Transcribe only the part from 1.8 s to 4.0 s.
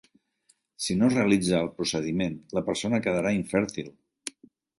procediment, la persona quedarà infèrtil.